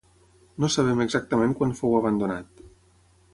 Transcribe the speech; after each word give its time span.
No 0.63 0.69
sabem 0.75 1.03
exactament 1.05 1.53
quan 1.61 1.75
fou 1.81 1.95
abandonat. 1.99 2.65